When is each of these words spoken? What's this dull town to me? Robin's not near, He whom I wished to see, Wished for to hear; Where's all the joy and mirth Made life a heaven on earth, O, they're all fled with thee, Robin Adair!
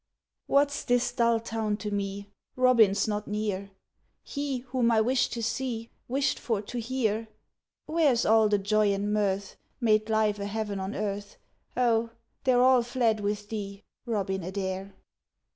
What's 0.47 0.83
this 0.83 1.11
dull 1.11 1.39
town 1.39 1.77
to 1.77 1.91
me? 1.91 2.31
Robin's 2.55 3.07
not 3.07 3.27
near, 3.27 3.69
He 4.23 4.61
whom 4.71 4.89
I 4.89 4.99
wished 4.99 5.31
to 5.33 5.43
see, 5.43 5.91
Wished 6.07 6.39
for 6.39 6.59
to 6.59 6.79
hear; 6.79 7.27
Where's 7.85 8.25
all 8.25 8.49
the 8.49 8.57
joy 8.57 8.91
and 8.95 9.13
mirth 9.13 9.57
Made 9.79 10.09
life 10.09 10.39
a 10.39 10.47
heaven 10.47 10.79
on 10.79 10.95
earth, 10.95 11.37
O, 11.77 12.09
they're 12.45 12.63
all 12.63 12.81
fled 12.81 13.19
with 13.19 13.49
thee, 13.49 13.83
Robin 14.07 14.41
Adair! 14.41 14.95